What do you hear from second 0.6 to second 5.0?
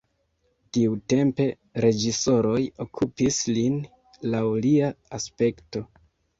Tiutempe reĝisoroj okupis lin laŭ lia